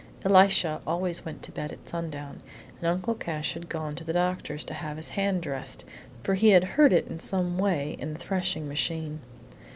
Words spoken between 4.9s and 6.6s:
his hand dressed, for he